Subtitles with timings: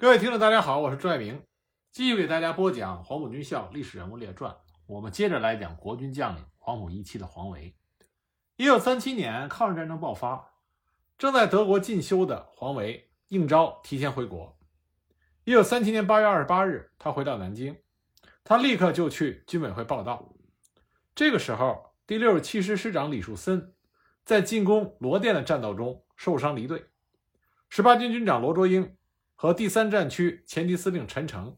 [0.00, 1.42] 各位听众，大家好，我是朱爱明，
[1.90, 4.52] 继续给大家播讲《黄埔军校历史人物列传》。
[4.86, 7.74] 我们接着来讲国军将领黄埔一期的黄维。
[8.54, 10.52] 一九三七年，抗日战争爆发，
[11.18, 14.56] 正在德国进修的黄维应召提前回国。
[15.42, 17.76] 一九三七年八月二十八日，他回到南京，
[18.44, 20.32] 他立刻就去军委会报道。
[21.16, 23.74] 这个时候，第六十七师师长李树森
[24.24, 26.86] 在进攻罗店的战斗中受伤离队，
[27.68, 28.94] 十八军军长罗卓英。
[29.40, 31.56] 和第三战区前敌司令陈诚，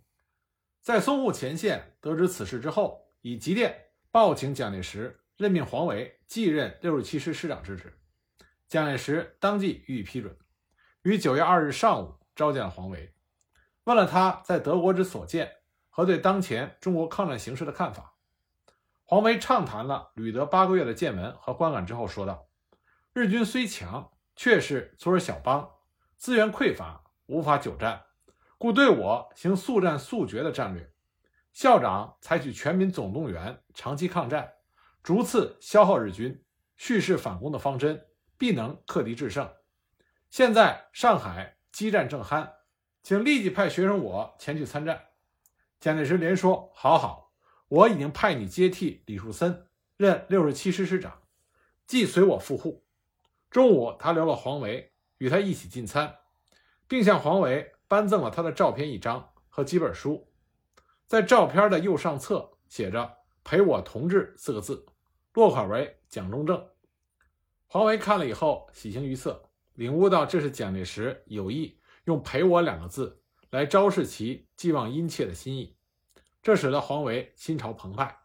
[0.83, 7.98] 在淞沪前线得知此事之后，以急电报请蒋介石任命黄维继任六十七师师长之职。
[8.69, 10.37] 蒋介石当即予以批准，
[11.05, 13.15] 于九月二日上午召见了黄维，
[13.84, 15.51] 问了他在德国之所见
[15.89, 18.15] 和对当前中国抗战形势的看法。
[19.05, 22.47] 黄维畅谈了旅德八个月的见闻和观感之后，说道
[23.15, 25.67] ：“日军虽强，却是昨日小邦，
[26.19, 28.07] 资源匮乏。”无法久战，
[28.59, 30.93] 故对我行速战速决的战略。
[31.53, 34.53] 校长采取全民总动员、长期抗战、
[35.00, 36.45] 逐次消耗日军、
[36.77, 38.05] 蓄势反攻的方针，
[38.36, 39.48] 必能克敌制胜。
[40.28, 42.51] 现在上海激战正酣，
[43.05, 45.01] 请立即派学生我前去参战。
[45.78, 47.33] 蒋介石连说：“好好，
[47.69, 51.23] 我已经派你接替李树森任六十七师师长，
[51.86, 52.84] 即随我赴沪。”
[53.51, 56.17] 中午，他留了黄维与他一起进餐。
[56.91, 60.28] 并向黄维颁赠了他的照片一张和几本书，
[61.06, 64.84] 在照片的右上侧写着“陪我同志”四个字，
[65.34, 66.68] 落款为蒋中正。
[67.68, 69.41] 黄维看了以后喜形于色，
[69.74, 75.77] 领悟到这是蒋介石有意用“陪我”两个字来昭示其寄望殷切的心意，
[76.42, 78.18] 这使得黄维心潮澎湃。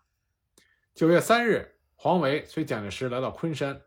[0.95, 3.79] 九月三日，黄维随蒋介石来到昆山，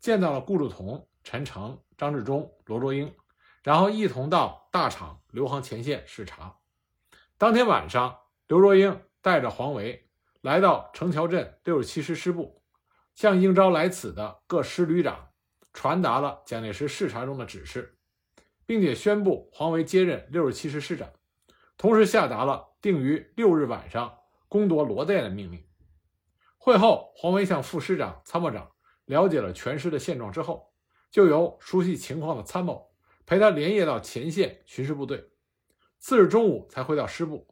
[0.00, 3.14] 见到了顾祝同、陈诚、张治中、罗卓英。
[3.66, 6.58] 然后一同到大厂刘行前线视察。
[7.36, 10.08] 当天晚上，刘若英带着黄维
[10.40, 12.62] 来到城桥镇六十七师师部，
[13.16, 15.30] 向应召来此的各师旅长
[15.72, 17.98] 传达了蒋介石视察中的指示，
[18.66, 21.10] 并且宣布黄维接任六十七师师长，
[21.76, 24.16] 同时下达了定于六日晚上
[24.46, 25.66] 攻夺罗店的命令。
[26.56, 28.70] 会后，黄维向副师长、参谋长
[29.06, 30.72] 了解了全师的现状之后，
[31.10, 32.92] 就由熟悉情况的参谋。
[33.26, 35.28] 陪他连夜到前线巡视部队，
[35.98, 37.48] 次日中午才回到师部。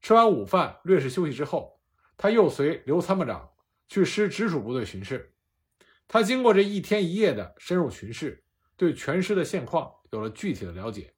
[0.00, 1.78] 吃完午饭，略事休息之后，
[2.16, 3.50] 他又随刘参谋长
[3.88, 5.34] 去师直属部队巡视。
[6.08, 8.42] 他经过这一天一夜的深入巡视，
[8.76, 11.12] 对全师的现况有了具体的了解，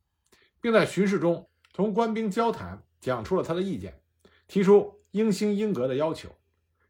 [0.61, 4.03] 并在巡视中同官兵交谈，讲出了他的意见，
[4.49, 6.29] 提出应兴应革的要求。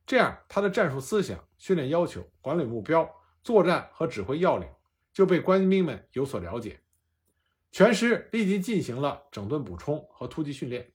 [0.07, 3.09] 这样，他的战术思想、训练要求、管理目标、
[3.43, 4.69] 作战和指挥要领
[5.13, 6.81] 就被官兵们有所了解。
[7.75, 10.93] 全师立即进行了整顿补充和突击训练。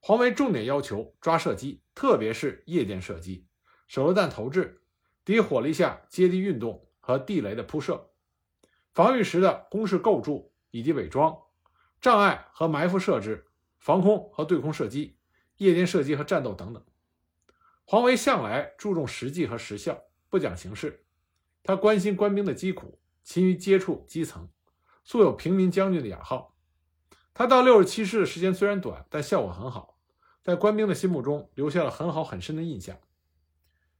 [0.00, 3.46] 黄维重点要求抓射击，特别是夜间射击、
[3.86, 4.82] 手榴弹投掷、
[5.24, 8.10] 敌火力下接地运动和地雷的铺设、
[8.92, 11.38] 防御时的工事构筑以及伪装、
[12.00, 13.46] 障碍和埋伏设置、
[13.78, 15.16] 防空和对空射击、
[15.58, 16.84] 夜间射击和战斗等等。
[17.84, 21.04] 黄维向来注重实际和实效，不讲形式。
[21.62, 24.48] 他关心官兵的疾苦，勤于接触基层。
[25.04, 26.56] 素有“平民将军”的雅号。
[27.34, 29.98] 他到六十七师的时间虽然短，但效果很好，
[30.42, 32.98] 在官兵的心目中留下了很好很深的印象。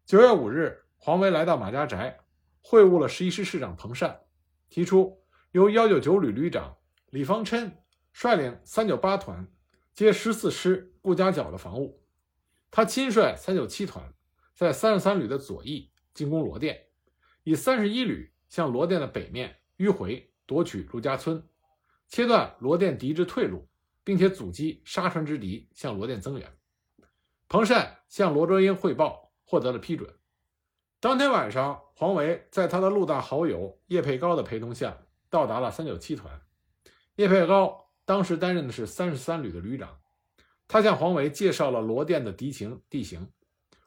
[0.04, 2.20] 九月五日，黄维来到马家宅，
[2.60, 4.20] 会晤了十一师师长彭善，
[4.68, 6.76] 提出由幺九九旅旅长
[7.10, 7.82] 李方琛
[8.12, 9.48] 率领三九八团
[9.94, 12.04] 接十四师顾家角的防务，
[12.70, 14.12] 他亲率三九七团
[14.54, 16.88] 在三十三旅的左翼进攻罗店，
[17.44, 20.31] 以三十一旅向罗店的北面迂回。
[20.52, 21.42] 夺取陆家村，
[22.08, 23.66] 切断罗店敌之退路，
[24.04, 26.46] 并且阻击沙川之敌向罗店增援。
[27.48, 30.14] 彭善向罗卓英汇报，获得了批准。
[31.00, 34.94] 当天晚上，黄维在他的陆大好友叶佩高的陪同下，
[35.30, 36.42] 到达了三九七团。
[37.14, 39.98] 叶佩高当时担任的是三十三旅的旅长，
[40.68, 43.26] 他向黄维介绍了罗店的敌情地形。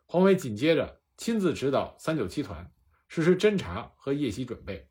[0.08, 2.72] 黄维紧接着亲自指导三九七团
[3.08, 4.90] 实施侦察和夜袭准备。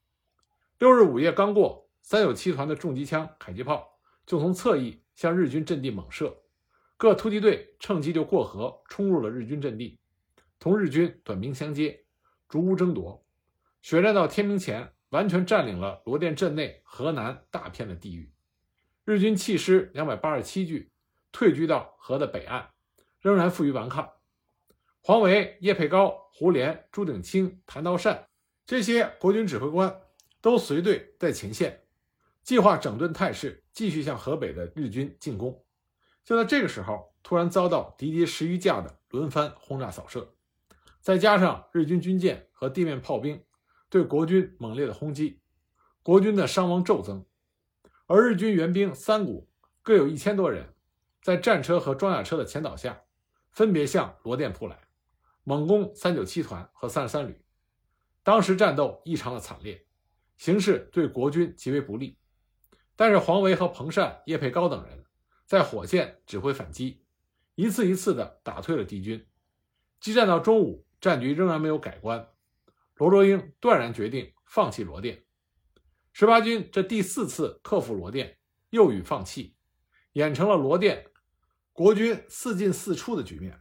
[0.84, 6.42] 六日午夜刚过，三九七团的重机枪、迫击炮就从侧翼向日军阵地猛射，
[6.98, 9.98] 各突击队趁机就过河冲入了日军阵地，
[10.58, 12.04] 同日军短兵相接，
[12.50, 13.24] 逐屋争夺，
[13.80, 18.30] 血战到天明前，完全占领了罗店镇内河南大片的地域。
[19.06, 20.92] 日军弃师两百八十七具，
[21.32, 22.68] 退居到河的北岸，
[23.22, 24.06] 仍然负隅顽抗。
[25.00, 28.28] 黄维、叶佩高、胡琏、朱鼎清、谭道善
[28.66, 30.02] 这些国军指挥官。
[30.44, 31.86] 都随队在前线，
[32.42, 35.64] 计划整顿态势，继续向河北的日军进攻。
[36.22, 40.34] 就在这个时候，突然遭到敌机十余架的轮番轰炸扫射，
[41.00, 43.42] 再加上日军军舰和地面炮兵
[43.88, 45.40] 对国军猛烈的轰击，
[46.02, 47.24] 国军的伤亡骤增。
[48.06, 49.48] 而日军援兵三股
[49.80, 50.74] 各有一千多人，
[51.22, 53.00] 在战车和装甲车的前导下，
[53.50, 54.78] 分别向罗店扑来，
[55.42, 57.42] 猛攻三九七团和三十三旅。
[58.22, 59.83] 当时战斗异常的惨烈，
[60.36, 62.18] 形势对国军极为不利。
[62.96, 65.04] 但是黄维和彭善、叶佩高等人
[65.44, 67.04] 在火线指挥反击，
[67.54, 69.26] 一次一次地打退了敌军。
[70.00, 72.28] 激战到中午，战局仍然没有改观。
[72.94, 75.24] 罗卓英断然决定放弃罗店。
[76.12, 78.38] 十八军这第四次克服罗店，
[78.70, 79.56] 又予放弃，
[80.12, 81.06] 演成了罗店
[81.72, 83.60] 国军四进四出的局面。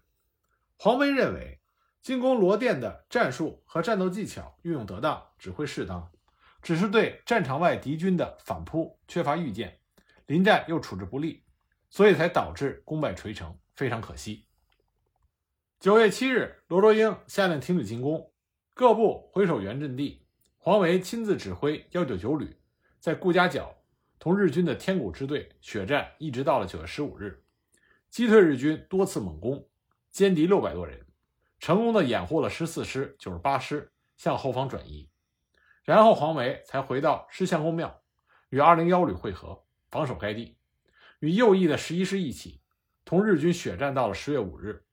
[0.77, 1.59] 黄维认为，
[2.03, 6.11] 进攻罗店的战术和战斗技巧运用得当，指挥适当，
[6.63, 9.77] 只是对战场外敌军的反扑缺乏预见，
[10.25, 11.43] 临战又处置不利，
[11.89, 14.47] 所以才导致功败垂成，非常可惜。
[15.81, 18.31] 九月七日，罗卓英下令停止进攻，
[18.73, 20.25] 各部回守原阵地。
[20.57, 22.55] 黄维亲自指挥幺九九旅，
[22.97, 23.75] 在顾家角
[24.17, 27.43] 同日军的天谷支队血战，一直到了九月十五日，
[28.09, 29.67] 击退日军多次猛攻，
[30.13, 31.05] 歼敌六百多人，
[31.59, 35.09] 成功的掩护了十四师、九十八师向后方转移。
[35.83, 38.01] 然后黄维才回到狮相公庙，
[38.49, 40.57] 与二零幺旅会合，防守该地，
[41.19, 42.61] 与右翼的十一师一起，
[43.03, 44.85] 同日军血战到了十月五日。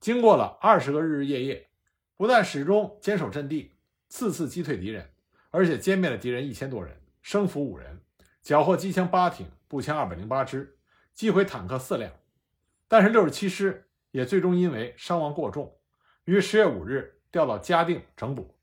[0.00, 1.70] 经过了二十个日日夜夜，
[2.16, 3.76] 不但始终坚守阵地。
[4.08, 5.10] 次次击退敌人，
[5.48, 8.02] 而且歼灭了敌人一千多人，生俘五人，
[8.42, 10.76] 缴获机枪八挺，步枪二百零八支，
[11.14, 12.12] 击毁坦克四辆。
[12.88, 15.74] 但是六十七师也最终因为伤亡过重，
[16.24, 18.54] 于十月五日调到嘉定整补。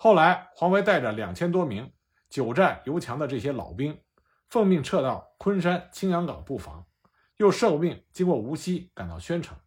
[0.00, 1.92] 后来，黄维带着两千多名
[2.30, 4.00] 久战犹强的这些老兵，
[4.48, 6.86] 奉命撤到昆山青阳岗布防，
[7.36, 9.58] 又受命经过无锡赶到宣城，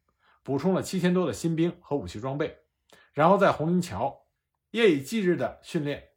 [0.41, 2.59] 补充了七千多的新兵和武器装备，
[3.11, 4.19] 然后在红林桥。
[4.71, 6.11] 夜以继日的训练，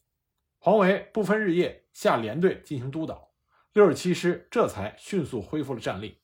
[0.61, 3.33] 黄维不分日夜下连队进行督导，
[3.73, 6.21] 六十七师这才迅速恢复了战力。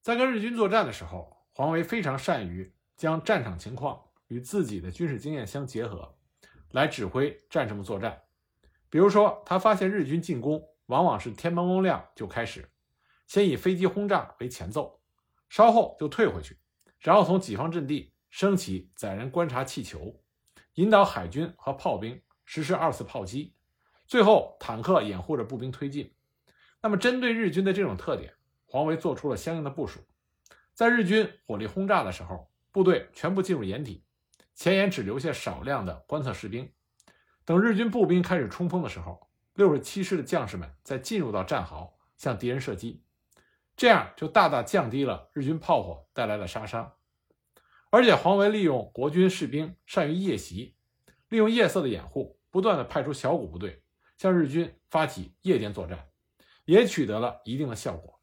[0.00, 6.16] 在跟日军作战的时候，黄维非常善于将战场情况与自己的军事经验相结合，
[6.72, 8.22] 来指挥战士们作战。
[8.90, 12.68] 比如说，他发现日军进攻往往是天蒙蒙亮就开始，
[13.26, 15.00] 先以飞机轰炸为前奏，
[15.48, 16.58] 稍后就退回去，
[17.00, 20.18] 然后从己方阵地升起载人观察气球。
[20.74, 23.54] 引导海军和炮兵实施二次炮击，
[24.06, 26.14] 最后坦克掩护着步兵推进。
[26.80, 28.34] 那么，针对日军的这种特点，
[28.66, 30.00] 黄维做出了相应的部署。
[30.74, 34.02] 在日军火力轰炸的时候，部队全部进入掩体，
[34.54, 36.72] 前沿只留下少量的观测士兵。
[37.44, 43.02] 等日军步兵开始冲锋的时候，六十七师的将士们再进入到战壕向敌人射击，
[43.76, 46.92] 这样就大大降低了日军炮火带来的杀伤。
[47.90, 50.76] 而且黄维利用国军士兵善于夜袭，
[51.28, 53.82] 利用夜色的掩护，不断的派出小股部队
[54.16, 56.08] 向日军发起夜间作战，
[56.64, 58.20] 也取得了一定的效果。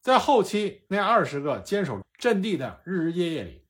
[0.00, 3.63] 在后期那二十个坚守阵地的日日夜夜里，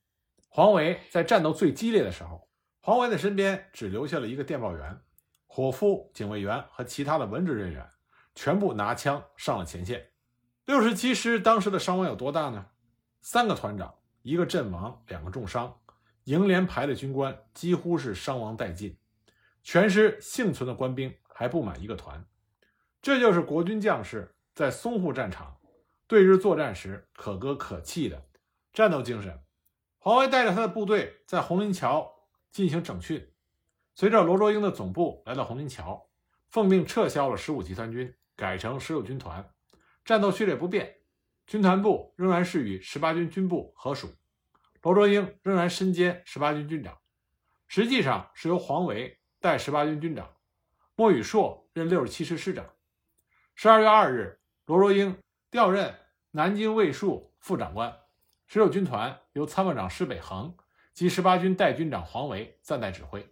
[0.55, 2.47] 黄维在战斗最激烈的时候，
[2.79, 5.01] 黄维的身边只留下了一个电报员、
[5.47, 7.85] 伙夫、警卫员和其他的文职人员，
[8.35, 10.11] 全部拿枪上了前线。
[10.63, 12.67] 六十七师当时的伤亡有多大呢？
[13.19, 13.95] 三个团长。
[14.21, 15.77] 一个阵亡，两个重伤，
[16.23, 18.97] 营连排的军官几乎是伤亡殆尽，
[19.61, 22.25] 全师幸存的官兵还不满一个团。
[23.01, 25.57] 这就是国军将士在淞沪战场
[26.07, 28.25] 对日作战时可歌可泣的
[28.71, 29.37] 战斗精神。
[30.05, 33.27] 黄维带着他的部队在红林桥进行整训，
[33.95, 36.07] 随着罗卓英的总部来到红林桥，
[36.47, 39.51] 奉命撤销了十五集团军，改成十六军团，
[40.03, 40.97] 战斗序列不变。
[41.47, 44.13] 军团部仍然是与十八军军部合署，
[44.83, 46.95] 罗卓英仍然身兼十八军军长，
[47.67, 50.35] 实际上是由黄维代十八军军长，
[50.95, 52.63] 莫宇硕任六十七师师长。
[53.55, 55.17] 十二月二日，罗卓英
[55.49, 55.95] 调任
[56.29, 57.91] 南京卫戍副长官，
[58.47, 60.55] 十六军团由参谋长施北恒
[60.93, 63.27] 及十八军代军长黄维暂代指挥。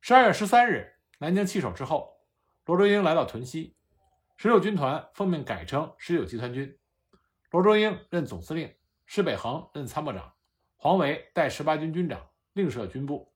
[0.00, 2.20] 十二月十三日，南京弃守之后，
[2.64, 3.76] 罗卓英来到屯溪，
[4.36, 6.78] 十六军团奉命改称十九集团军。
[7.50, 8.74] 罗卓英任总司令，
[9.06, 10.32] 施北恒任参谋长，
[10.76, 13.32] 黄维代十八军军长，另设军部。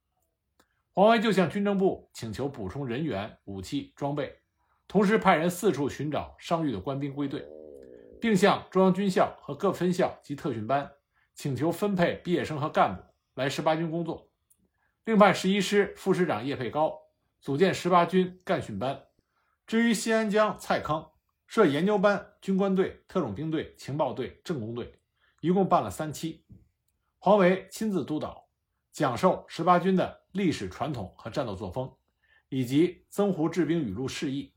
[0.92, 4.40] 黄维就向军政部请求补充人员、武器、装备，
[4.88, 7.46] 同时派人四处寻找伤愈的官兵归队，
[8.26, 10.90] 并向中央军校和各分校及特训班
[11.32, 13.00] 请求分配毕业生和干部
[13.36, 14.28] 来十八军工作，
[15.04, 16.92] 另派十一师副师长叶佩高
[17.40, 19.00] 组建十八军干训班。
[19.64, 21.12] 至于新安江蔡康，
[21.46, 24.98] 设研究班、军官队、特种兵队、情报队、政工队，
[25.40, 26.44] 一共办了三期。
[27.20, 28.48] 黄维亲自督导，
[28.90, 31.94] 讲授十八军的历史传统和战斗作风，
[32.48, 34.52] 以及曾胡治兵语录释义。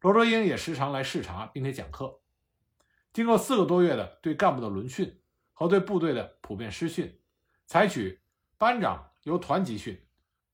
[0.00, 2.18] 罗卓英也时常来视察，并且讲课。
[3.12, 5.20] 经过四个多月的对干部的轮训
[5.52, 7.20] 和对部队的普遍师训，
[7.66, 8.20] 采取
[8.56, 10.00] 班长由团集训，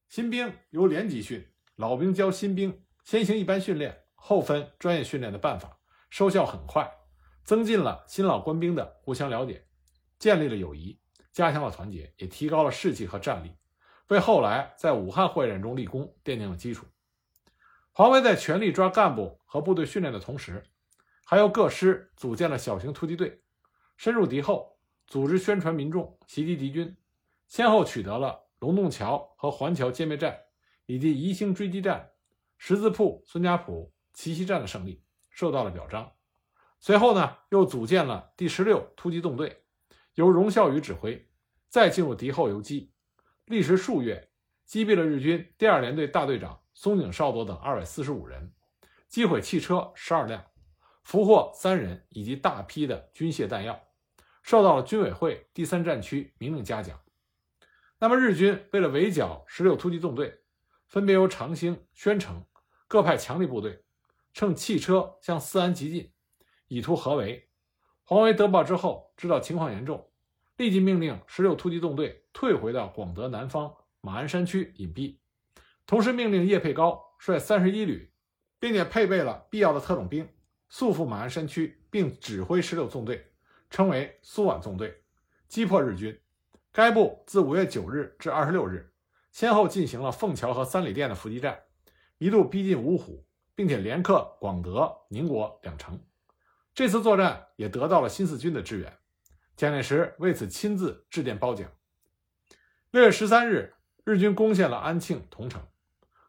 [0.09, 1.47] 新兵由连集训，
[1.77, 5.79] 老兵教新兵，先行一般训练，后分专业训练的办法，
[6.11, 6.91] 收效很快，
[7.45, 9.65] 增进了新老官兵的互相了解，
[10.19, 10.99] 建立了友谊，
[11.33, 13.53] 加强了团结，也提高了士气和战力，
[14.09, 16.87] 为后来在武汉会战中立功奠定了基础。
[17.93, 20.65] 黄维在全力抓干部和部队训练的同时，
[21.31, 23.43] 还由各师组建了小型突击队，
[23.99, 26.97] 深入敌后，组织宣传民众，袭击敌军，
[27.47, 30.35] 先后取得了龙洞桥和环桥歼灭战，
[30.87, 32.13] 以及宜兴追击战、
[32.57, 36.11] 十字铺、孙家堡、奇袭战的胜利，受到了表彰。
[36.81, 39.65] 随后呢，又组建了第十六突击纵队，
[40.15, 41.29] 由荣孝宇指挥，
[41.69, 42.91] 再进入敌后游击，
[43.45, 44.31] 历时数月，
[44.65, 48.51] 击毙了日军第二联队大队长松井少佐等二百四十五人，
[49.09, 50.43] 击毁汽车十二辆。
[51.09, 53.81] 俘获三人以及大批的军械弹药，
[54.43, 57.01] 受到了军委会第三战区明令嘉奖。
[57.99, 60.41] 那么日军为了围剿十六突击纵队，
[60.87, 62.45] 分别由长兴、宣城
[62.87, 63.83] 各派强力部队，
[64.35, 66.13] 乘汽车向四安急进，
[66.67, 67.49] 以图合围。
[68.05, 70.11] 黄维得报之后，知道情况严重，
[70.59, 75.17] 立即命令十六突击纵队退回到广德南方马鞍山区隐蔽，
[75.87, 78.13] 同时命令叶佩高率三十一旅，
[78.61, 80.29] 并且配备了必要的特种兵。
[80.69, 83.33] 速赴马鞍山区，并指挥十六纵队，
[83.71, 85.03] 称为苏皖纵队，
[85.49, 86.19] 击破日军。
[86.71, 88.93] 该部自五月九日至二十六日，
[89.33, 91.59] 先后进行了凤桥和三里店的伏击战，
[92.19, 95.99] 一度逼近芜湖，并且连克广德、宁国两城。
[96.75, 98.99] 这次作战也得到了新四军的支援，
[99.57, 101.69] 蒋介石为此亲自致电褒奖。
[102.91, 105.67] 六月十三日，日军攻陷了安庆、桐城，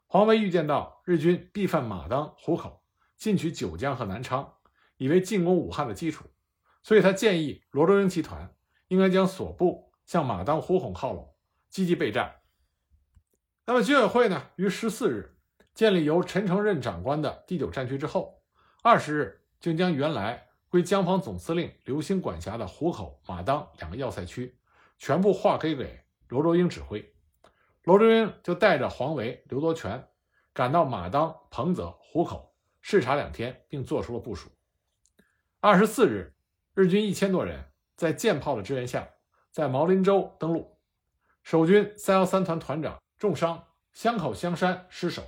[0.08, 2.79] 黄维预见到日军必犯马当、湖口。
[3.20, 4.56] 进取九江和南昌，
[4.96, 6.26] 以为进攻武汉的基础，
[6.82, 8.56] 所以他建议罗卓英集团
[8.88, 11.36] 应该将所部向马当、湖口靠拢，
[11.70, 12.38] 积极备战。
[13.66, 15.38] 那么军委会呢，于十四日
[15.74, 18.42] 建立由陈诚任长官的第九战区之后，
[18.82, 24.58] 二十日就将原来归江防总司令刘兴管辖的湖口、马当两个要塞区
[24.98, 26.00] 全部划给给
[26.30, 27.14] 罗卓英指挥。
[27.84, 30.08] 罗卓英就带着黄维、刘多全
[30.54, 32.49] 赶到马当、彭泽、湖口。
[32.92, 34.50] 视察两天，并做出了部署。
[35.60, 36.34] 二十四日，
[36.74, 37.66] 日军一千多人
[37.96, 39.08] 在舰炮的支援下，
[39.52, 40.76] 在毛林洲登陆。
[41.44, 45.22] 守军三幺三团团长重伤，香口香山失守。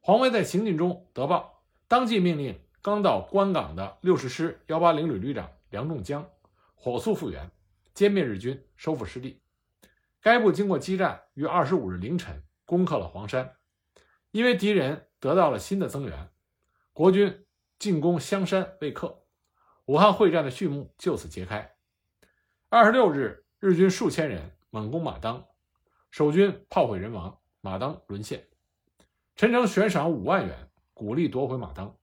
[0.00, 6.30] 黄维在行进中得报，当即命令刚到关港的六十师幺八零旅旅长梁仲江
[6.76, 7.50] 火速复员，
[7.92, 9.42] 歼灭日军，收复失地。
[10.20, 13.56] 该部经过激战，于二十五日凌晨攻克了黄山。
[14.30, 16.30] 因为敌人得到了新的增援。
[16.94, 17.44] 国军
[17.80, 19.24] 进攻香山未克，
[19.86, 21.74] 武汉会战的序幕就此揭开。
[22.68, 25.44] 二十六日，日军数千人猛攻马当，
[26.12, 28.46] 守军炮毁人亡，马当沦陷。
[29.34, 31.96] 陈诚悬赏五万元，鼓励夺回马当。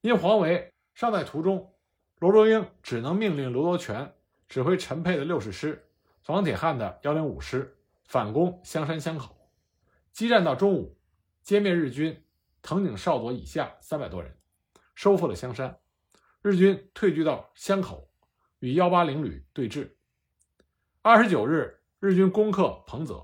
[0.00, 1.74] 因黄维尚在途中，
[2.20, 4.14] 罗卓英只能命令罗多全
[4.48, 5.88] 指挥陈沛的六十师、
[6.22, 9.36] 房铁汉的幺零五师反攻香山乡口。
[10.12, 10.96] 激战到中午，
[11.44, 12.23] 歼灭日军。
[12.64, 14.34] 藤井少佐以下三百多人，
[14.94, 15.78] 收复了香山。
[16.40, 18.10] 日军退居到湘口，
[18.58, 19.90] 与幺八零旅对峙。
[21.02, 23.22] 二十九日，日军攻克彭泽，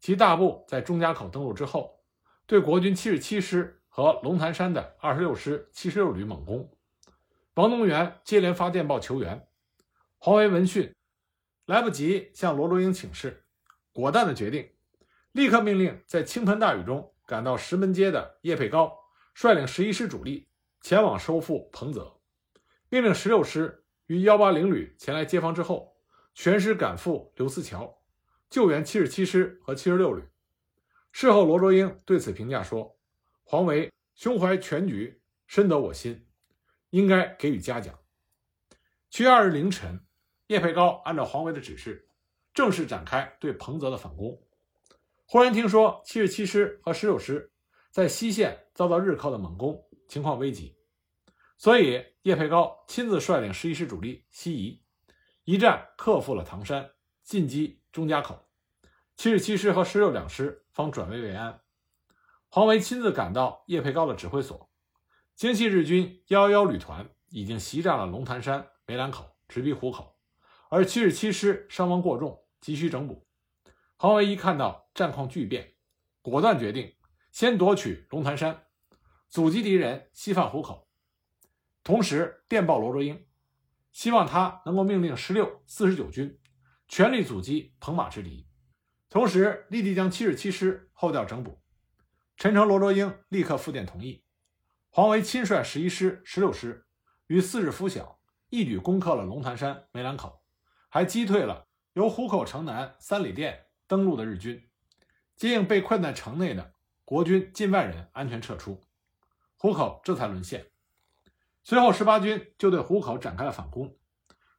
[0.00, 2.00] 其大部在钟家口登陆之后，
[2.46, 6.68] 对国军七十七师和龙潭山的二十六师七十六旅猛攻。
[7.54, 9.46] 王东元接连发电报求援，
[10.18, 10.92] 黄维闻讯，
[11.66, 13.44] 来不及向罗罗英请示，
[13.92, 14.68] 果断的决定，
[15.30, 17.13] 立刻命令在倾盆大雨中。
[17.26, 18.98] 赶到石门街的叶佩高
[19.34, 20.48] 率领十一师主力
[20.80, 22.20] 前往收复彭泽，
[22.88, 25.96] 命令十六师于幺八零旅前来接防之后，
[26.34, 28.02] 全师赶赴刘思桥
[28.50, 30.22] 救援七十七师和七十六旅。
[31.10, 32.98] 事后，罗卓英对此评价说
[33.44, 36.26] ：“黄维胸怀全局，深得我心，
[36.90, 37.98] 应该给予嘉奖。”
[39.10, 40.04] 七月二日凌晨，
[40.48, 42.08] 叶佩高按照黄维的指示，
[42.52, 44.42] 正式展开对彭泽的反攻。
[45.26, 47.52] 忽然听说七十七师和十六师
[47.90, 50.76] 在西线遭到日寇的猛攻，情况危急，
[51.56, 54.82] 所以叶佩高亲自率领十一师主力西移，
[55.44, 56.90] 一战克服了唐山，
[57.22, 58.48] 进击钟家口。
[59.16, 61.60] 七十七师和十六两师方转危为安。
[62.48, 64.70] 黄维亲自赶到叶佩高的指挥所，
[65.34, 70.16] 京西日军幺幺旅团已经袭占了龙潭山、梅兰口，直逼湖口，
[70.68, 73.26] 而七十七师伤亡过重，急需整补。
[74.04, 75.76] 黄维一看到战况巨变，
[76.20, 76.94] 果断决定
[77.32, 78.66] 先夺取龙潭山，
[79.30, 80.90] 阻击敌人西犯虎口。
[81.82, 83.26] 同时电报罗卓英，
[83.92, 86.38] 希望他能够命令十六、四十九军
[86.86, 88.46] 全力阻击彭马之敌，
[89.08, 91.62] 同时立即将七十七师后调整补。
[92.36, 94.22] 陈诚、罗卓英立刻复电同意。
[94.90, 96.84] 黄维亲率十一师、十六师
[97.28, 98.20] 于四日拂晓，
[98.50, 100.42] 一举攻克了龙潭山、梅兰口，
[100.90, 104.68] 还击退了由虎口城南三里店登陆的日军，
[105.36, 106.74] 接应被困在城内的
[107.04, 108.80] 国军近万人安全撤出，
[109.56, 110.66] 湖口这才沦陷。
[111.62, 113.96] 随后，十八军就对湖口展开了反攻，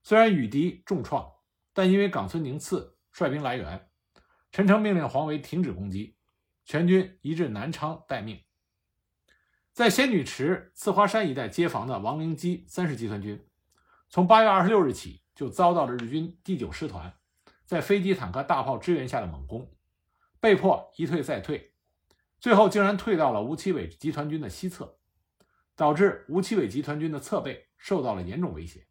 [0.03, 1.31] 虽然与敌重创，
[1.73, 3.89] 但因为冈村宁次率兵来援，
[4.51, 6.15] 陈诚命令黄维停止攻击，
[6.63, 8.41] 全军移至南昌待命。
[9.71, 13.45] 在仙女池、刺花山一带接防的王灵基三十集团军，
[14.09, 17.13] 从八月二十六日起就遭到了日军第九师团
[17.65, 19.71] 在飞机、坦克、大炮支援下的猛攻，
[20.39, 21.73] 被迫一退再退，
[22.39, 24.99] 最后竟然退到了吴奇伟集团军的西侧，
[25.75, 28.87] 导致吴奇伟集团军的侧背受到了严重威胁。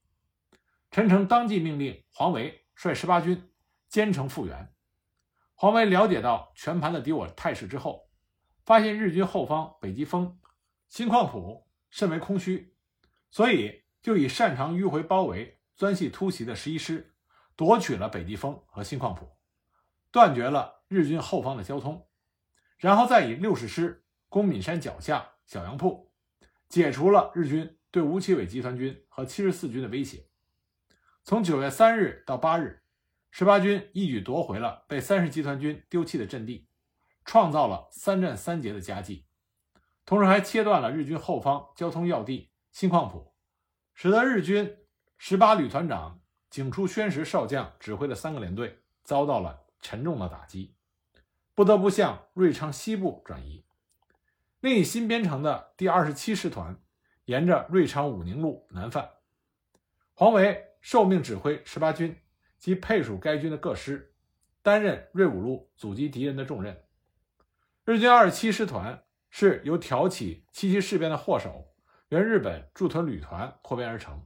[0.91, 3.51] 陈诚当即命令黄维率十八军
[3.89, 4.73] 兼程复员。
[5.55, 8.11] 黄维了解到全盘的敌我态势之后，
[8.65, 10.39] 发现日军后方北极峰。
[10.89, 12.75] 新矿埔甚为空虚，
[13.31, 17.14] 所以就以擅长迂回包围、钻隙突袭的十一师
[17.57, 19.37] 夺取了北极峰和新矿埔，
[20.11, 22.09] 断绝了日军后方的交通，
[22.79, 26.13] 然后再以六十师攻岷山脚下小洋铺，
[26.69, 30.27] 解除了日军对吴奇伟集团军和七十四军的威胁。
[31.23, 32.83] 从九月三日到八日，
[33.31, 36.69] 十八军一举夺回了被三十集团军丢弃的阵地，
[37.25, 39.27] 创造了三战三捷的佳绩。
[40.05, 43.33] 同时还切断了日军后方交通要地新矿埔，
[43.95, 44.77] 使得日军
[45.17, 46.21] 十八旅团长
[46.55, 50.73] 井出宣实少将指挥的三个连队遭到了沉重的打击，
[51.53, 53.65] 不得不向瑞昌西部转移。
[54.61, 56.81] 另一新编成的第二十七师团
[57.25, 59.11] 沿着瑞昌武宁路南犯，
[60.15, 62.17] 黄维受命指挥十八军
[62.61, 64.15] 及配属该军的各师，
[64.63, 66.85] 担任瑞武路阻击敌人的重任。
[67.85, 69.03] 日军二十七师团。
[69.37, 71.75] 是由挑起七七事变的祸首，
[72.11, 74.25] 原日本驻屯旅团扩编而成，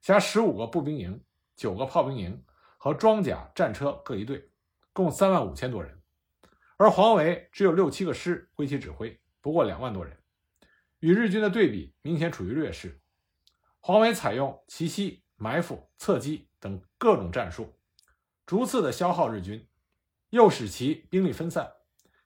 [0.00, 1.20] 辖十五个步兵营、
[1.58, 2.44] 九个炮兵营
[2.76, 4.48] 和装甲战车各一队，
[4.92, 6.00] 共三万五千多人。
[6.76, 10.16] 而黄维只有六七个师归其指挥，不过两万多人，
[11.00, 13.02] 与日军的对比明显处于劣势。
[13.80, 17.76] 黄维采用奇袭、埋伏、侧击等各种战术，
[18.46, 19.68] 逐次的消耗日军，
[20.30, 21.72] 又使其兵力分散，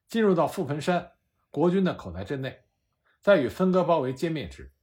[0.06, 1.12] 进入到覆盆山。
[1.50, 2.64] 国军的口袋阵内，
[3.20, 4.74] 再与分割包围歼灭之，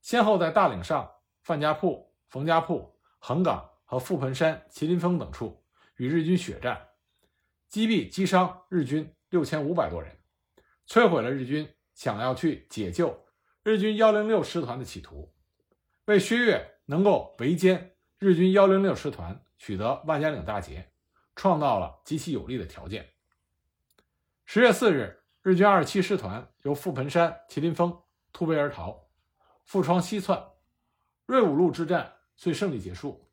[0.00, 5.62] 先后在大岭上、范家铺、冯家铺、横岗和覆盆山、麒麟峰等处
[5.98, 6.88] 与日军血战，
[7.68, 10.18] 击毙击伤日军六千五百多人，
[10.88, 13.24] 摧毁了日军想要去解救
[13.62, 15.32] 日军幺零六师团的企图，
[16.06, 20.90] 为薛岳能够围歼日军幺零六师团取得万家岭大捷，
[21.36, 23.08] 创造了极其有利的条件。
[24.44, 25.20] 十月四日。
[25.42, 28.00] 日军二十七师团由覆盆山、麒麟峰
[28.32, 29.08] 突围而逃，
[29.62, 30.42] 富窗西窜，
[31.26, 33.23] 瑞武路之战遂胜利结束。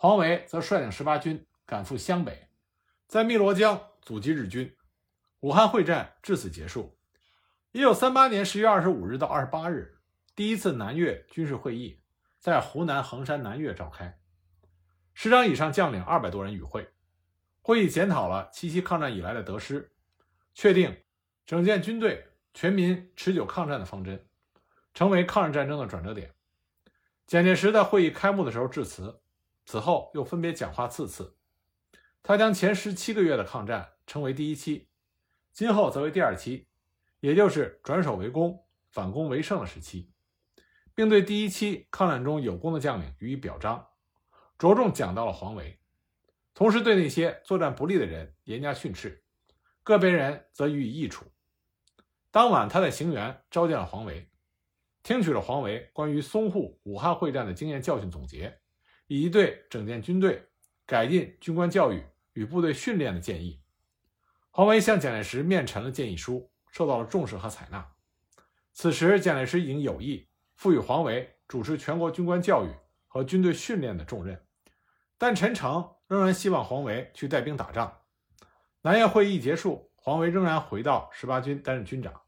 [0.00, 2.46] 黄维则率领十八军赶赴湘北，
[3.08, 4.72] 在汨罗江阻击日军。
[5.40, 6.96] 武汉会战至此结束。
[7.72, 9.98] 一九三八年十月二十五日到二十八日，
[10.36, 12.00] 第一次南越军事会议
[12.38, 14.20] 在湖南衡山南岳召开，
[15.14, 16.88] 师长以上将领二百多人与会。
[17.60, 19.90] 会议检讨了七七抗战以来的得失，
[20.54, 20.96] 确定。
[21.44, 24.24] 整建军队、全民持久抗战的方针，
[24.94, 26.32] 成为抗日战争的转折点。
[27.26, 29.20] 蒋介石在会议开幕的时候致辞，
[29.68, 31.36] 此后又分别讲话四次。
[32.22, 34.88] 他将前十七个月的抗战称为第一期，
[35.52, 36.66] 今后则为第二期，
[37.20, 40.10] 也就是转守为攻、反攻为胜的时期，
[40.94, 43.86] 并对第一期抗战中有功的将领予以表彰，
[44.56, 45.78] 着重讲到了黄维，
[46.54, 49.22] 同时对那些作战不利的人严加训斥，
[49.82, 51.26] 个别人则予以益处。
[52.30, 54.30] 当晚，他在行辕召见了黄维，
[55.02, 58.58] 听取了黄维关于淞沪、武汉会战的经验教训总结，
[59.08, 60.46] 以及对整建军队、
[60.86, 62.00] 改进军官教育
[62.34, 63.60] 与部队训练的建议。
[64.52, 67.84] 黄维向蒋介石面陈了建议书，受到了重视和采纳。
[68.72, 72.70] 此时，蒋介石已经有意赋予黄维主持全国军官教育
[73.08, 74.40] 和军队训练的重任，
[75.18, 77.98] 但陈诚仍然希望黄维去带兵打仗。
[78.82, 79.86] 南岳会议结束。
[80.00, 82.22] 黄维仍然回到十八军担任军长，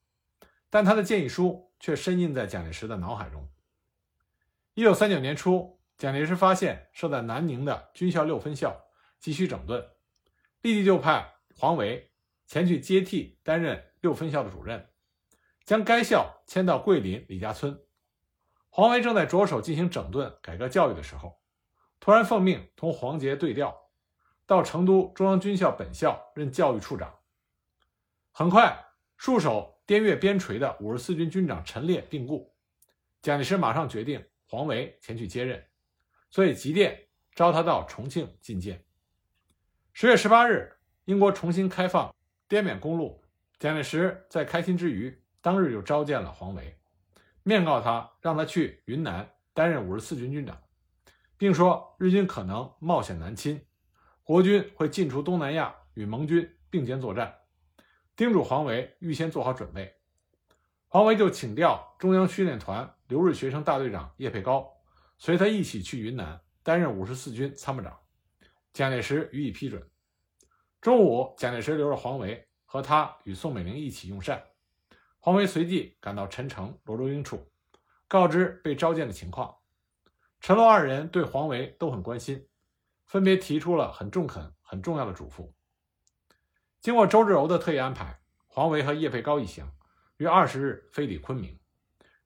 [0.68, 3.48] 但他的建议书却深印在蒋介石的脑海中。
[4.74, 8.86] 一九三九年初，蒋介石发现设在南宁的军校六分校
[9.18, 9.86] 急需整顿，
[10.62, 12.10] 立即就派黄维
[12.46, 14.88] 前去接替担任六分校的主任，
[15.66, 17.78] 将该校迁到桂林李家村。
[18.70, 21.38] 黄维正在着手进行整顿改革教育的时候，
[22.00, 23.90] 突然奉命同黄杰对调，
[24.46, 27.14] 到成都中央军校本校任教育处长。
[28.32, 28.86] 很快，
[29.18, 32.56] 戍守滇越边陲的五十四军军长陈烈病故，
[33.20, 35.62] 蒋介石马上决定黄维前去接任，
[36.30, 38.84] 所以急电召他到重庆觐见。
[39.92, 42.14] 十月十八日，英国重新开放
[42.48, 43.22] 滇缅公路，
[43.58, 46.78] 蒋介石在开心之余，当日就召见了黄维。
[47.42, 50.56] 面告他，让他去云南担任五十四军军长，
[51.36, 53.60] 并说日军可能冒险南侵，
[54.22, 57.34] 国军会进出东南亚与盟军并肩作战，
[58.14, 59.96] 叮嘱黄维预先做好准备。
[60.86, 64.70] 黄维就请调中央训练团留日学生大队长叶佩高，
[65.22, 67.94] 随他一起去云南担任五十四军参谋长。
[68.72, 69.86] 蒋介石予以批准。
[70.80, 74.42] 中午，蒋介石留着黄维和他与宋美龄一起用膳。
[75.18, 77.52] 黄维随即赶到陈诚、罗卓英处，
[78.08, 79.54] 告知被召见的情况。
[80.40, 82.48] 陈罗二人对黄维都很关心，
[83.04, 85.52] 分别提出了很中肯、很重要的嘱咐。
[86.80, 89.70] 经过周至柔的特意安排，黄维和叶佩高一行
[90.16, 91.60] 于二十日飞抵昆明，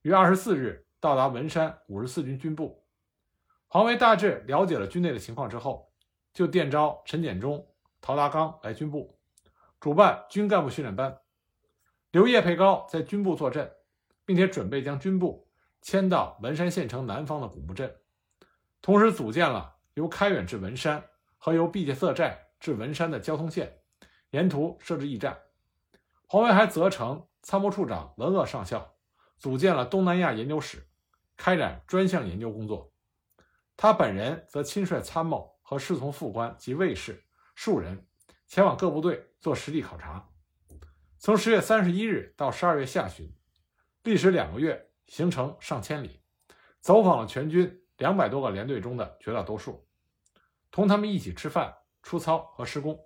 [0.03, 2.84] 于二十四日到达文山五十四军军部。
[3.75, 5.91] 黄维大致了解了军内的情况之后，
[6.33, 7.67] 就电召陈简中、
[8.01, 9.19] 陶达刚来军部，
[9.81, 11.19] 主办军干部训练班。
[12.13, 13.73] 留叶佩高在军部坐镇，
[14.25, 15.49] 并且准备将军部
[15.83, 17.97] 迁到文山县城南方的古木镇，
[18.81, 21.03] 同时组建了由开远至文山
[21.37, 23.81] 和由毕节色寨至文山的交通线，
[24.31, 25.37] 沿途设置驿站。
[26.29, 28.95] 黄维还责成参谋处长文鄂上校
[29.37, 30.87] 组建了东南亚研究室，
[31.37, 32.93] 开展专项研究工作。
[33.77, 38.07] 他本人则亲率参谋和侍从副官及卫士数人
[38.47, 40.29] 前往各部队做实地考察。
[41.19, 43.35] 从十月三十一日到十二月下旬，
[44.03, 46.21] 历时两个月，行程上千里，
[46.81, 49.87] 走访了全军两百多个连队中的绝大多数，
[50.71, 53.01] 同他们一起吃饭、出操和施工，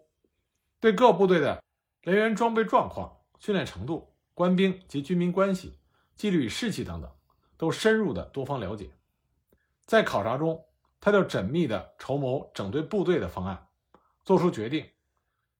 [0.81, 1.62] 对各部队的
[2.00, 5.78] 人员装备状况、训练程度、官兵及军民关系、
[6.16, 7.11] 纪律与士气等等，
[7.57, 8.90] 都深入的多方了解。
[9.88, 10.66] 在考察中，
[11.01, 13.68] 他就缜密的筹谋整队部队的方案，
[14.22, 14.87] 做出决定，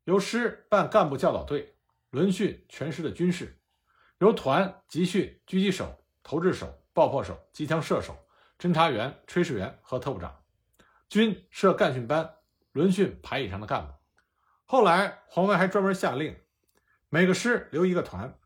[0.05, 1.75] 由师办干部教导队。
[2.11, 3.61] 轮训全师的军事，
[4.19, 8.17] 由团集训狙击手、投掷手、爆破手、机枪射手、
[8.59, 10.43] 侦察员、炊事员和特务长。
[11.09, 12.37] 军设干训班，
[12.73, 13.93] 轮训排以上的干部。
[14.65, 16.35] 后来，黄维还专门下令，
[17.11, 18.39] 每个师留一个团，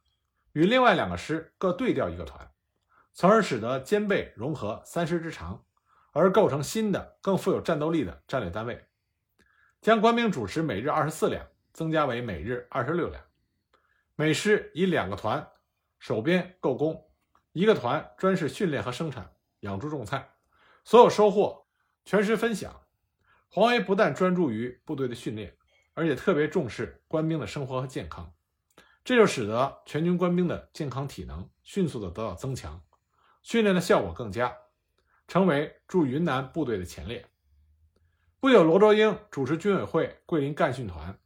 [0.52, 2.50] 与另外两个师各对调一个团，
[3.14, 5.64] 从而使得兼备融合三师之长，
[6.12, 8.86] 而构成新的、更富有战斗力的战略单位。
[9.80, 13.20] 将官兵主持每日二十四两增加为每日二十六两。
[14.14, 15.48] 每师以两个团
[15.98, 17.10] 守边构工，
[17.52, 20.34] 一个团专事训练和生产，养猪种菜，
[20.84, 21.66] 所有收获
[22.04, 22.80] 全师分享。
[23.48, 25.56] 黄维不但专注于部队的训练，
[25.94, 28.32] 而且特别重视官兵的生活和健康，
[29.04, 32.82] 这就使得全军官兵的健康体能迅速的得到增强，
[33.42, 34.56] 训练的效果更佳，
[35.32, 37.24] 成为驻云南部队的前列。
[38.38, 41.18] 不久，罗卓英主持军委会桂林干训团，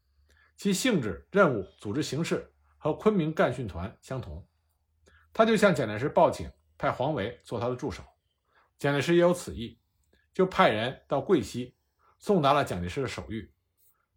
[0.57, 2.53] 其性质、任务、组织形式。
[2.79, 4.47] 和昆明干训团相同，
[5.33, 8.05] 他就向蒋介石报请派黄维做他的助手。
[8.79, 9.81] 蒋介石也有此意，
[10.33, 11.75] 就派人到桂西
[12.21, 13.49] 送达了蒋介石的手谕，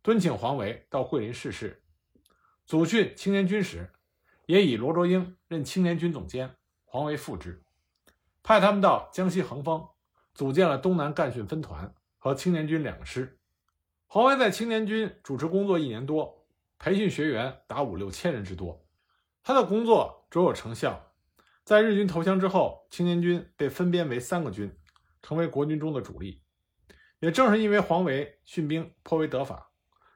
[0.04, 1.82] 敦请黄维到桂林试试。
[2.67, 3.91] 组训青年军时，
[4.45, 7.63] 也以罗卓英任青年军总监，黄维副之，
[8.43, 9.88] 派他们到江西横峰，
[10.34, 13.39] 组建了东南干训分团和青年军两个师。
[14.08, 16.38] 黄维在青年军主持工作一年多。
[16.82, 18.88] 培训学员达五六千人之多，
[19.43, 21.12] 他的工作卓有成效。
[21.65, 24.73] 在日军投降之后，青年军被分编为三个军，
[25.21, 26.41] 成为国军中的主力。
[27.19, 29.71] 也正是因为黄维训兵颇为得法，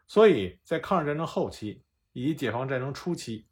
[0.08, 1.84] 所以在抗日战争后期
[2.14, 3.50] 以及解放战争初期，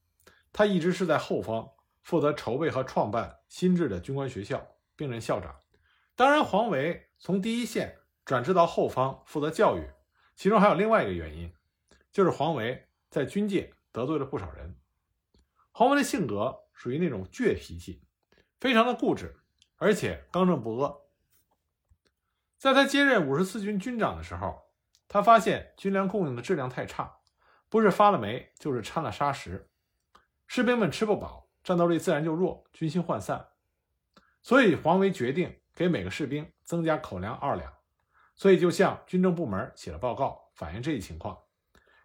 [0.54, 1.70] 他一直是在后方
[2.02, 5.60] 负责筹备和创办新制的军官学校，并任校长。
[6.16, 9.90] 当然，黄维从第一线转至到后方负责教育，
[10.36, 11.54] 其中还有另外一个原因，
[12.12, 12.88] 就是黄维。
[13.10, 14.80] 在军界得罪了不少人。
[15.72, 18.02] 黄维的性格属于那种倔脾气，
[18.58, 19.36] 非常的固执，
[19.76, 20.96] 而且刚正不阿。
[22.58, 24.62] 在他接任五十四军军长的时候，
[25.10, 27.18] 他发现军粮供应的质量太差，
[27.68, 29.70] 不是发了霉，就是掺了砂石，
[30.48, 33.48] 士兵们吃不饱，战斗力自然就弱，军心涣散。
[34.42, 37.72] 所以黄维决定给每个士兵增加口粮二两，
[38.36, 41.38] 所以就向军政部门写了报告，反映这一情况，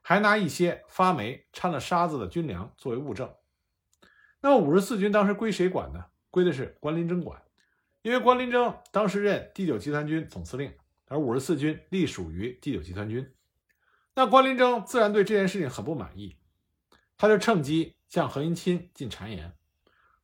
[0.02, 3.34] 还拿一些发霉掺了沙子的军粮作为物证。
[4.40, 6.04] 那么五十四军当时归谁管呢？
[6.30, 7.42] 归的是关林征管，
[8.02, 10.72] 因为关林征当时任第九集团军总司令，
[11.06, 13.34] 而五十四军隶属于第九集团军。
[14.14, 16.36] 那关林征自然对这件事情很不满意，
[17.16, 19.52] 他就趁机向何应钦进谗言，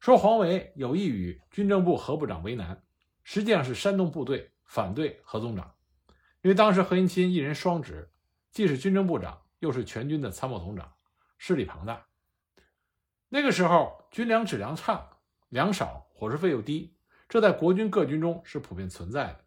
[0.01, 2.83] 说黄维有意与军政部何部长为难，
[3.23, 5.75] 实际上是煽动部队反对何总长。
[6.43, 8.11] 因为当时何应钦一人双职，
[8.51, 10.93] 既是军政部长，又是全军的参谋总长，
[11.39, 12.07] 势力庞大。
[13.29, 16.97] 那个时候军粮质量差，粮少，伙食费又低，
[17.29, 19.45] 这在国军各军中是普遍存在的。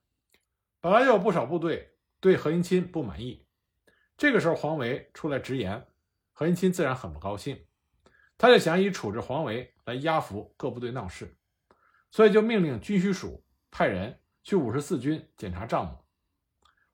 [0.79, 3.45] 本来就有不少部队对何应钦不满意。
[4.17, 5.85] 这个时候，黄维出来直言，
[6.37, 7.65] 何应钦自然很不高兴，
[8.37, 11.37] 他就想以处置黄维来压服各部队闹事，
[12.11, 15.97] 所以就命令军需署派人去五十四军检查账目。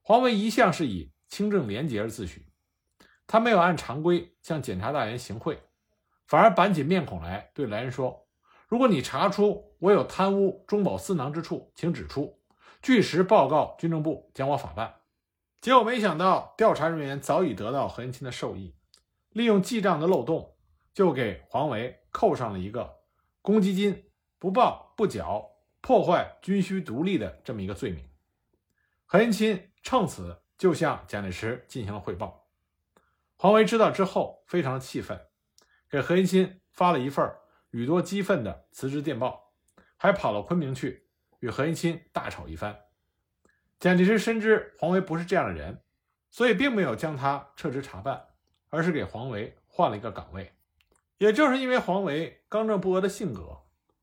[0.04, 2.44] 黄维一向是以清正廉洁而自诩，
[3.26, 5.60] 他没有按常规向检察大员行贿，
[6.28, 8.28] 反而板起面孔来对来人说
[8.70, 12.40] ：“如果你查出我有贪污中饱私囊之处，请指出，
[12.84, 14.98] 据实报告军政部，将我法办。”
[15.62, 18.76] 结果没想到，调查人员早已得到何应钦的授意，
[19.32, 20.56] 利用记账的漏洞，
[20.94, 23.00] 就给黄维扣上了一个
[23.42, 25.50] 公积金不报不缴、
[25.82, 28.08] 破坏军需独立的这么一个罪名。
[29.06, 32.48] 何应钦趁此就向蒋介石进行了汇报。
[33.36, 35.20] 黄维知道之后，非常气愤，
[35.90, 37.30] 给何应钦发了一份
[37.72, 39.54] 语多激愤的辞职电报，
[39.98, 41.08] 还跑到昆明去
[41.40, 42.78] 与何应钦大吵一番。
[43.80, 45.82] 蒋介石深知黄维不是这样的人，
[46.30, 48.28] 所以并没有将他撤职查办，
[48.72, 50.52] 而是给黄维换了一个岗位。
[51.20, 53.60] 也正是因为黄维刚正不阿的性格，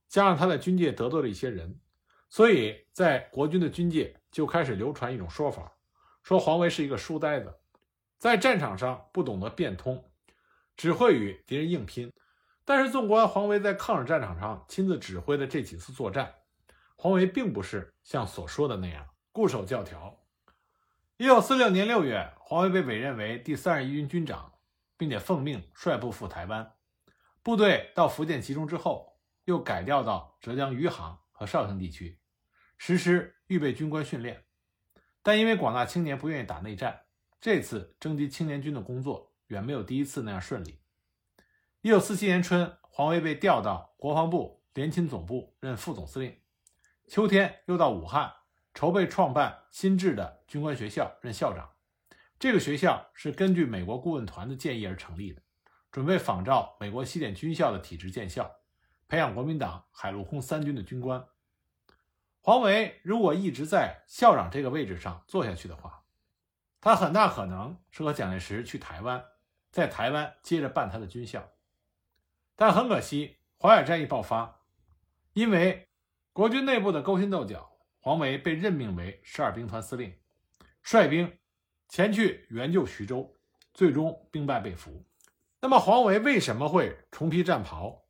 [0.09, 1.81] 加上他在军界得罪了一些人，
[2.29, 5.73] 所以在国军的军界就开始流传一种说法，
[6.23, 7.53] 说黄维是一个书呆子，
[8.19, 10.05] 在战场上不懂得变通，
[10.77, 12.13] 只会与敌人硬拼。
[12.65, 16.33] 但是纵观黄维在抗日战场上亲自指挥的这几次作战，
[16.95, 19.09] 黄维并不是像所说的那样。
[19.33, 20.21] 固守教条。
[21.17, 24.53] 一九四六年六月，黄维被委任为第三十一军军长，
[24.99, 26.75] 并且奉命率部赴台湾。
[27.43, 32.21] 部队到福建集中之后，又改调到浙江余杭和绍兴地区，
[32.77, 34.45] 实施预备军官训练。
[35.23, 37.05] 但因为广大青年不愿意打内战，
[37.41, 40.83] 这次征集青年军的工作远没有第一次那样顺利。
[41.81, 46.37] 一九四七年春，黄维被调到国防部联勤总部任副总司令。
[47.07, 48.35] 秋天又到武汉。
[48.75, 51.69] 筹备创办新制的军官学校，任校长。
[52.39, 55.43] 这个学校是根据美国顾问团的建议而成立的，
[55.91, 58.49] 准备仿照美国西点军校的体制建校，
[59.09, 61.27] 培养国民党海陆空三军的军官。
[62.41, 66.05] 黄维如果一直在校长这个位置上坐下去的话，
[66.81, 69.25] 他很大可能是和蒋介石去台湾，
[69.73, 71.51] 在台湾接着办他的军校。
[72.55, 74.61] 但很可惜，淮海战役爆发，
[75.33, 75.89] 因为
[76.33, 77.73] 国军内部的勾心斗角。
[78.01, 80.15] 黄维被任命为十二兵团司令，
[80.83, 81.37] 率兵
[81.89, 83.35] 前去援救徐州，
[83.73, 85.05] 最终兵败被俘。
[85.61, 88.05] 那么黄维为什么会重披战袍？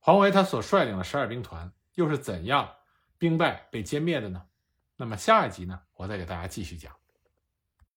[0.00, 2.74] 黄维他所率领的十二兵团又是怎样
[3.16, 4.46] 兵败被歼灭的呢？
[4.96, 6.94] 那么下一集呢，我再给大家继续讲。